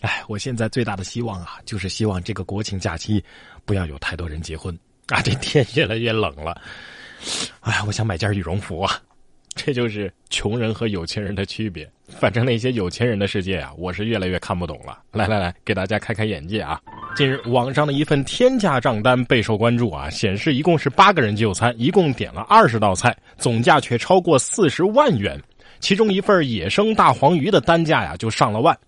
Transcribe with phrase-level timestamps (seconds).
[0.00, 3.22] 哎，我现在最大的希望啊，就是希望这个国庆假期
[3.64, 4.76] 不要有太多人结婚
[5.08, 5.20] 啊！
[5.22, 6.60] 这天越来越冷了，
[7.60, 9.00] 哎，我想买件羽绒服啊！
[9.54, 11.90] 这就是穷人和有钱人的区别。
[12.06, 15.00] 反正那些有钱人的世界啊，我是越来越看不懂了。
[15.10, 16.80] 来来来，给大家开开眼界啊！
[17.16, 25.36] 近日，网上的一份天价账单备受关注啊，显示一共是八个人就餐，一共点了二十道菜，总价却超过四十万元。
[25.80, 28.78] 其中一份野生大黄鱼的单价呀，就上了万。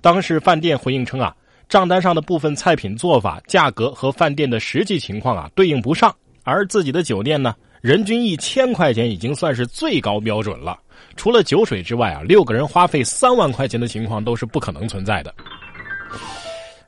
[0.00, 1.34] 当时饭店回应称啊，
[1.68, 10.78] 账单上的部分菜品做法、价格和饭店的实际情况啊对应不上，而自己的酒店呢，人均一千块钱已经算是最高标准了。
[11.16, 15.34] 除了酒水之外啊，六个人花费三万块钱的情况都是不可能存在的。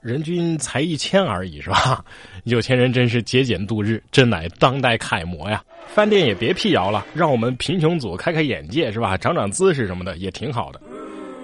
[0.00, 2.04] 人均才一千而已是吧？
[2.44, 5.62] 有钱人真是节俭度日，真乃当代楷模呀！
[5.88, 9.16] 饭店也别辟谣了，让我们贫穷组开开眼界是吧？
[9.16, 10.80] 长长姿势什么的也挺好的。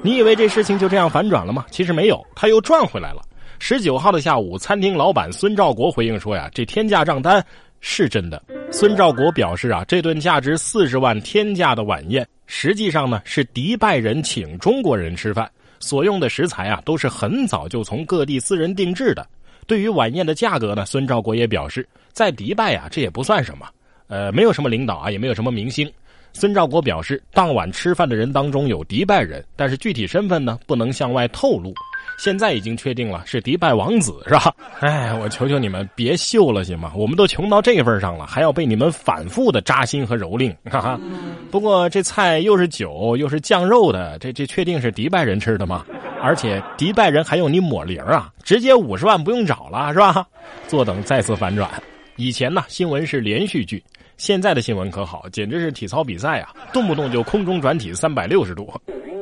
[0.05, 1.65] 你以为这事情就这样反转了吗？
[1.71, 3.23] 其实没有，他又转回来了。
[3.59, 7.43] 十九号的下午，餐厅老板孙兆国回应说：“呀，这天价账单
[7.81, 19.27] 是真的。”孙兆国表示：“啊，这顿价值四十万天价的晚宴，实际上呢是迪拜人请中国人吃饭，所用的食材啊都是很早就从各地私人定制的。
[19.67, 23.67] 对于晚宴的价格呢，孙兆国也表示，在迪拜啊这也不算什么，
[24.09, 25.91] 呃，没有什么领导啊，也没有什么明星。”
[26.37, 31.73] 孙兆国表示，当晚吃饭的人当中有迪拜人，但是具体身份呢不能向外透露。
[32.19, 34.53] 现在已经确定了是迪拜王子，是吧？
[34.81, 36.93] 哎，我求求你们别秀了行吗？
[36.97, 41.01] 我们都穷到这份上了，还要被你们反复的扎心和蹂躏，哈哈。
[41.53, 45.87] 不过这菜又是酒又是酱肉的，这这确定是迪拜人吃的吗？
[46.21, 48.33] 而且迪拜人还用你抹零啊？
[48.43, 50.27] 直接五十万不用找了是吧？
[50.67, 51.71] 坐等再次反转。
[52.17, 53.83] 以前呢，新闻是连续剧。
[54.17, 58.73] 现在的新闻可好，简直是体操比赛啊，动不动就空中转体三百六十度。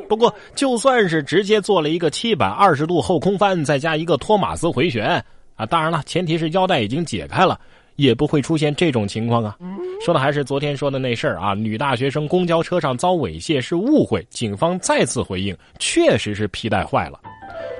[0.09, 5.25] 不过，就算是直接做了一个七百二十度后空翻，再加一个托马斯回旋
[5.57, 7.59] 啊，当然了，前提是腰带已经解开了，
[7.97, 9.57] 也不会出现这种情况啊。
[10.05, 17.19] 说的还是昨天说的那事儿啊，女大学生公交车上遭猥亵是误会，警方再次回应，确实是皮带坏了。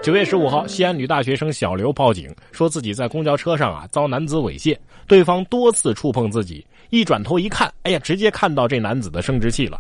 [0.03, 4.77] 九月十五号，西安女大学生小刘报警，说自己在公交车上啊遭男子猥亵，
[5.07, 9.79] 对方多次触碰自己，一转头一看，哎呀，直接看到这男子的生殖器了。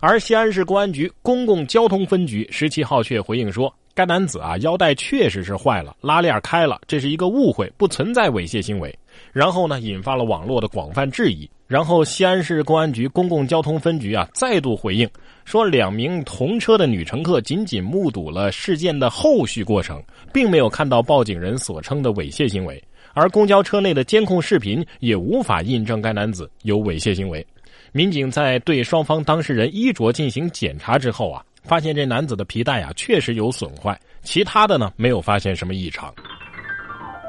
[0.00, 8.98] 而西安市公安局公共交通分局十七号却回应说，该男子啊腰带确实是坏了，拉链开了，这是一个误会，不存在猥亵行为。
[9.32, 11.48] 然后呢，引发了网络的广泛质疑。
[11.66, 15.06] 然后西安市公安局公共交通分局啊再度回应。
[15.44, 20.02] 说两名同车的女乘客仅仅目睹了事件的后续过程，
[20.32, 27.46] 并没有看到报警人所称的猥亵行为，而公交车内的监控视频也无法印证该男子有猥亵行为。
[27.92, 36.14] 民警在对双方当事人衣着进行检查之后啊，发现这男子的皮带啊确实有损坏，其他的呢没有发现什么异常。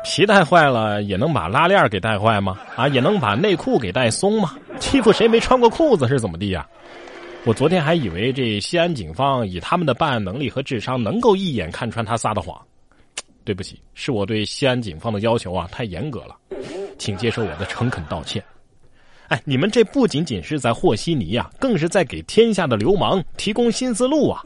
[0.03, 2.57] 皮带坏了也能把拉链给带坏吗？
[2.75, 4.55] 啊，也能把内裤给带松吗？
[4.79, 6.67] 欺负谁没穿过裤子是怎么地呀？
[7.45, 12.59] 我昨天还以为这西安警方以他们的办案能力和智商能够一眼看穿他撒的谎，
[13.43, 16.35] 对不起，是我对西安警方的要求啊太严格了，
[16.97, 18.43] 请接受我的诚恳道歉。
[19.27, 24.43] 哎，你们这不仅仅是在和稀泥呀，更是在给天下的流氓提供新思路啊！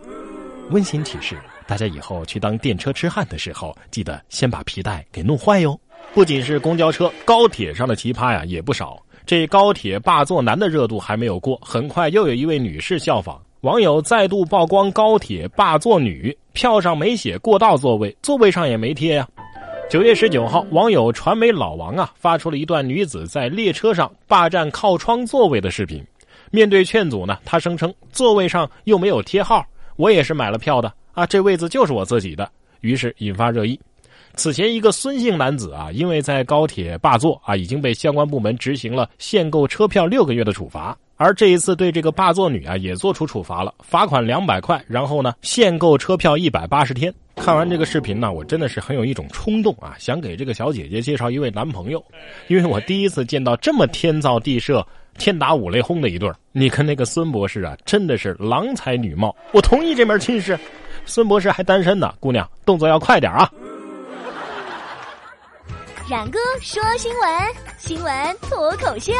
[0.71, 1.37] 温馨提示：
[1.67, 5.79] 大家以后去当电车痴汉的时候，记得先把皮带给弄坏哟。
[6.13, 8.97] 不仅是公交车，高铁上的奇葩呀也不少。
[9.25, 19.27] 这高铁霸座男的热度还没有过，很快又有一位女士效仿，网友再度曝光高铁霸座女，票上没写过道座位，座位上也没贴呀。
[19.89, 26.03] 九月十九号，网友传媒老王啊发出了一段女子在列车上霸占靠窗座位的视频。
[26.51, 29.65] 面对劝阻呢，她声称座位上又没有贴号，
[29.95, 32.49] 我也是买了票的啊，这位子就是我自己的，
[32.81, 33.79] 于是引发热议。
[34.35, 40.97] 此前，一个孙姓男子啊，因为在高铁霸座啊，已经被相关部门执行了限购车票六个月的处罚。
[41.15, 47.13] 而这一次，对这个霸座女啊，也做出处罚了，罚款两百块，然后呢，限购车票一百八十天。
[47.35, 52.03] 看完这个视频呢，我真的是很有一种冲动啊，想给这个小姐姐介绍一位男朋友，
[52.47, 54.85] 因为我第一次见到这么天造地设、
[55.19, 60.57] 天打五雷轰的一对儿你跟那个孙博士啊，真的是郎才女貌，我同意这门亲事。
[61.05, 63.49] 孙博士还单身呢，姑娘，动作要快点啊！
[66.09, 67.29] 冉哥说新闻，
[67.77, 69.13] 新闻脱口秀。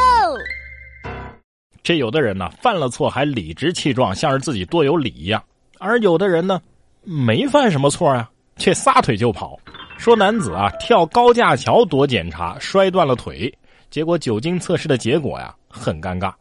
[1.82, 5.40] 这有的人呢，犯了错还理直气壮，像是自己多有理一样；
[5.78, 6.60] 而有的人呢，
[7.02, 9.58] 没犯什么错啊，却撒腿就跑。
[9.96, 13.52] 说男子啊，跳高架桥躲检查，摔断了腿，
[13.90, 16.32] 结果酒精测试的结果呀，很尴尬。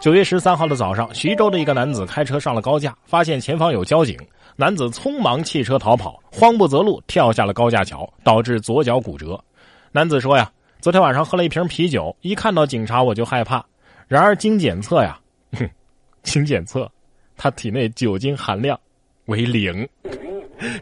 [0.00, 4.16] 九月十三号的早上，徐州的一个男子开车上了高架，发现前方有交警，
[4.56, 9.42] 男子匆忙弃车逃跑，慌不择路跳下了高架桥，导致左脚骨折。
[9.90, 10.50] 男子说呀，
[10.80, 13.64] 昨天晚上喝了一瓶啤酒，一看到警察我就害怕。
[14.08, 15.18] 然而经检测呀，
[15.52, 15.68] 哼，
[16.22, 16.90] 经检测，
[17.36, 18.78] 他体内酒精含量
[19.26, 19.88] 为零。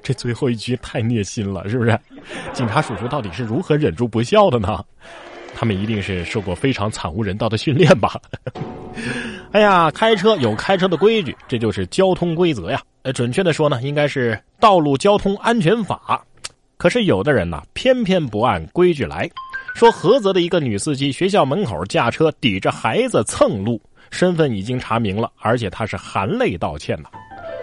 [0.02, 1.98] 这最后一句太虐心了，是不是？
[2.52, 4.84] 警察叔叔到底是如何忍住不笑的呢？
[5.54, 8.20] 他们一定是受过非常惨无人道的训练吧？
[9.52, 12.82] 哎呀，开车有开车的规矩，这就是交通规则呀。
[13.02, 16.00] 呃，准确的说呢，应该是《道路交通安全法》。
[16.76, 19.30] 可是有的人呢，偏偏不按规矩来。
[19.74, 23.80] 说菏泽的一个女司机，学校门口驾车抵着孩子蹭路，
[24.10, 27.10] 身份已经查明了，而且她是含泪道歉的。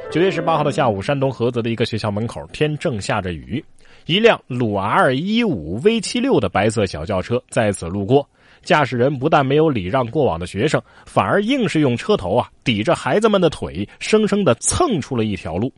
[0.09, 3.63] 九月十八号的下午，山东菏泽的一个学校门口，天正下着雨，
[4.05, 8.27] 一辆鲁 R 一五 V 七六的白色小轿车在此路过，
[8.67, 15.71] 驾驶人不但没有礼让过往的学生，反而硬是用车头啊抵着孩子们的腿，生生的蹭出了一条路。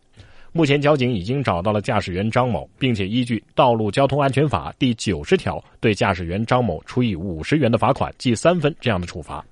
[0.52, 9.46] 目前交警已经找到了驾驶员张某，并且依据《道路交通安全法》第九十条，对驾驶员张某处以五十元的罚款，记三分这样的处罚。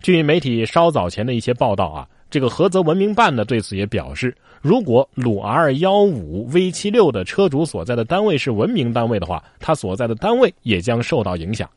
[0.00, 2.06] 据媒体稍早前的一些报道啊。
[2.30, 4.32] 这个菏泽文明办呢，对此也表示，
[4.62, 11.68] 如果鲁 R 幺五 V 七六的车主所在的单位是文明单位的话，他所在的单位也将受到影响。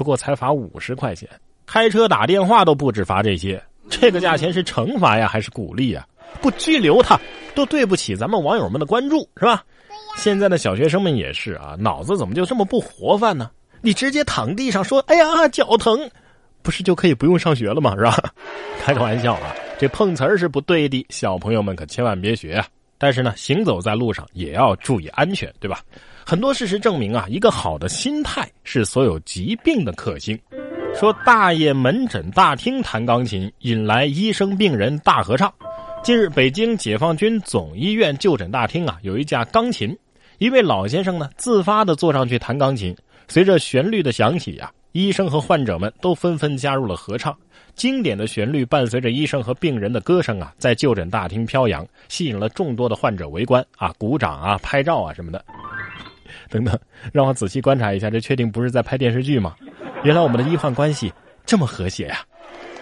[0.00, 1.28] 不过才罚五十块钱，
[1.66, 6.06] 开车打电话都不止罚这些，这个价钱是惩罚呀，还是鼓励呀？
[6.40, 7.20] 不拘留他，
[7.54, 9.62] 都对不起咱们网友们的关注，是吧？
[10.16, 13.50] 现在的小学生们也是啊，脑子怎么就这么不活泛呢？
[13.82, 16.10] 你直接躺地上说：“哎呀，脚疼。”
[16.64, 17.94] 不是就可以不用上学了吗？
[17.94, 18.16] 是吧？
[18.80, 22.66] 开个玩笑啊，这碰瓷儿是不对的，小朋友们可千万别学啊！
[23.00, 25.80] 但是呢，行走在路上也要注意安全，对吧？
[26.26, 30.38] 很多事实证明啊，一个好的心态是所有疾病的克星。
[30.94, 35.50] 说大爷门诊大厅弹钢琴，引来医生病人大合唱。
[36.02, 39.96] 近日，北京解放军总医院就诊大厅啊，有一架钢琴，
[40.36, 42.94] 一位老先生呢自发的坐上去弹钢琴，
[43.28, 44.70] 随着旋律的响起啊。
[44.92, 47.36] 医生和患者们都纷纷加入了合唱，
[47.76, 55.44] 经典的旋律伴随着医生和病人的歌声啊，在就诊大厅飘扬，吸引了众多的患者围观啊，鼓掌啊，拍照啊什么的。
[56.50, 56.76] 等等，
[57.12, 59.54] 让我仔细观察一下，这确定不是在拍电视剧吗？
[60.02, 61.12] 原来我们的医患关系
[61.46, 62.24] 这么和谐呀！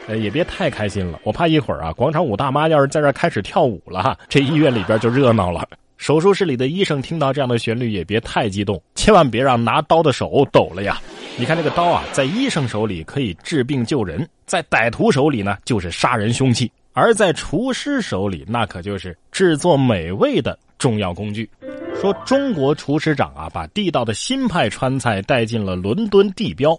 [0.07, 5.69] 呃，也别太开心了，我怕一会儿啊，广场舞大妈要是在这儿开始跳舞了，这医院里边就热闹了。
[5.99, 11.01] 手术室里的医生听到这样的旋律也别太激动，千万别让拿刀的手抖了呀！
[11.37, 21.51] 你看这个刀啊，在医生手里可以治病救人，在歹徒手里呢就是杀人凶器，而在厨师手里那可就是制作美味的重要工具。
[22.01, 26.79] 说中国厨师长啊，把地道的新派川菜带进了伦敦地标。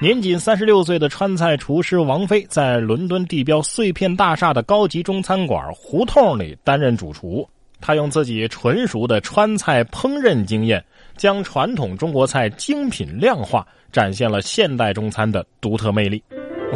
[0.00, 7.48] 年仅三十六岁的川菜厨师王菲，在伦敦地标碎片大厦的高级中餐馆胡同里担任主厨。
[7.86, 10.84] 他用自己纯熟的川菜烹饪经验，
[11.16, 16.20] 将传统中国菜精品量化，展现了现代中餐的独特魅力。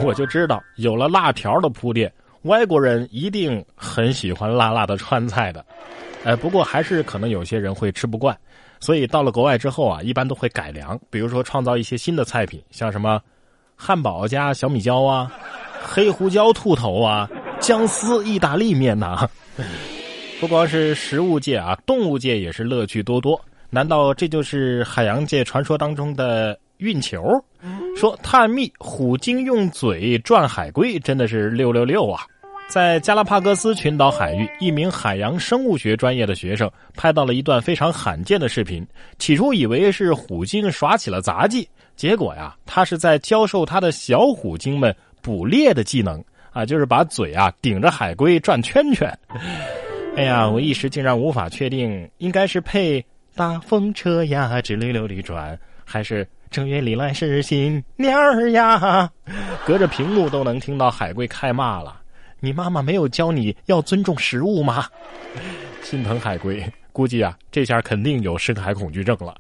[0.05, 2.13] 我就知道，有了辣条的铺垫，
[2.43, 5.67] 外国人一定很喜欢辣辣的川菜的。
[6.23, 8.39] 哎，不过还是可能有些人会吃不惯，
[8.79, 13.21] 所以到了国外之后啊，一般都会改良，比如说创造一些新的菜品，像什么
[13.75, 15.29] 汉堡加小米椒啊，
[15.83, 17.29] 黑胡椒兔头啊，
[17.59, 19.29] 姜丝意大利面呐。
[20.41, 23.39] 不光是食物界啊，动物界也是乐趣多多。
[23.69, 27.23] 难道这就是海洋界传说当中的运球？
[27.95, 32.23] 说探秘虎鲸用嘴转海龟，真的是六六六啊！
[32.69, 38.85] 在加拉帕戈斯群岛海域，一名海洋生物学专业的学生拍到了一段非常罕见的视频。
[39.19, 49.07] 起初以为是虎鲸耍起了杂技，结果呀，他是在教授他的小虎鲸们捕猎的技能啊，就是把嘴啊顶着海龟转圈圈。
[50.21, 53.03] 哎呀，我一时竟然无法确定，应该是配
[53.35, 59.11] 大风车呀，直溜溜地转，还是正月里来是新年儿呀？
[59.65, 62.03] 隔着屏幕都能听到海龟开骂了。
[62.39, 64.85] 你妈妈没有教你要尊重食物吗？
[65.81, 66.63] 心疼海龟，
[66.93, 69.35] 估计啊，这下肯定有深海恐惧症了。